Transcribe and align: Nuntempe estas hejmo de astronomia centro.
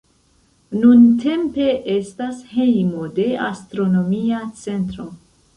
Nuntempe 0.77 1.67
estas 1.97 2.41
hejmo 2.55 3.13
de 3.21 3.29
astronomia 3.51 4.41
centro. 4.67 5.07